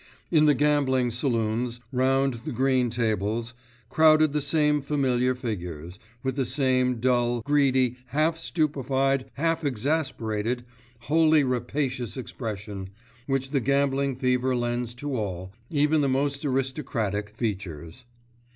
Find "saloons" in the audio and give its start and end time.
1.11-1.79